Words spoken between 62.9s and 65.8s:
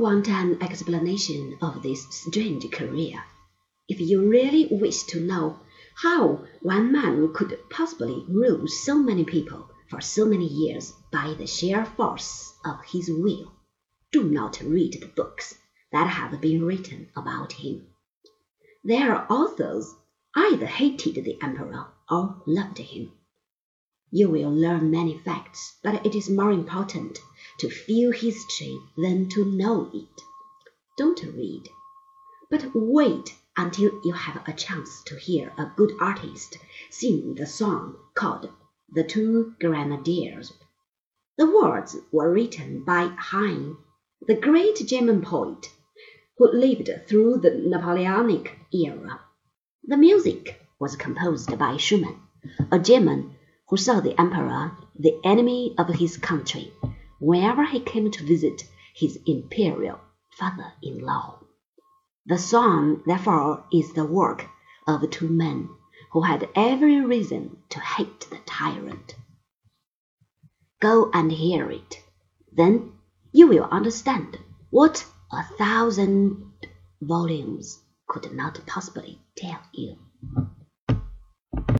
therefore, is the work of two men